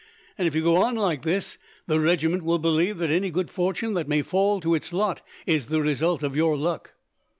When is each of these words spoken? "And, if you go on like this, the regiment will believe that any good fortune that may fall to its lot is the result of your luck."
"And, 0.35 0.47
if 0.47 0.55
you 0.55 0.63
go 0.63 0.77
on 0.77 0.95
like 0.95 1.21
this, 1.21 1.59
the 1.85 1.99
regiment 1.99 2.41
will 2.43 2.57
believe 2.57 2.97
that 2.97 3.11
any 3.11 3.29
good 3.29 3.51
fortune 3.51 3.93
that 3.93 4.07
may 4.07 4.23
fall 4.23 4.59
to 4.59 4.73
its 4.73 4.91
lot 4.91 5.21
is 5.45 5.67
the 5.67 5.79
result 5.79 6.23
of 6.23 6.35
your 6.35 6.57
luck." 6.57 6.95